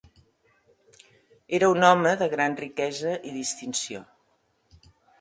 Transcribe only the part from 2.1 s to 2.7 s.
de gran